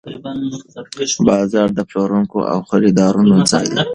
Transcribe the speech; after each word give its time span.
بازار 1.27 1.69
د 1.75 1.79
پلورونکو 1.89 2.39
او 2.51 2.59
خریدارانو 2.69 3.35
ځای 3.51 3.65
دی. 3.73 3.81